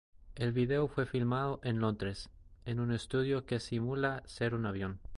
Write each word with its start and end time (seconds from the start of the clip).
El 0.33 0.51
video 0.51 0.87
fue 0.87 1.05
filmado 1.05 1.59
en 1.61 1.77
Londres, 1.77 2.31
en 2.65 2.79
un 2.79 2.91
estudio 2.91 3.45
que 3.45 3.59
simula 3.59 4.23
ser 4.25 4.55
un 4.55 4.65
avión. 4.65 4.99